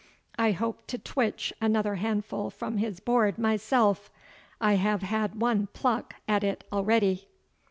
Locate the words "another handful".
1.61-2.49